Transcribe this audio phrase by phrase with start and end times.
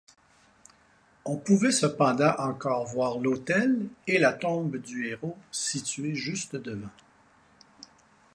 [1.25, 6.89] On pouvait cependant encore voir l'autel et la tombe du héros située juste devant.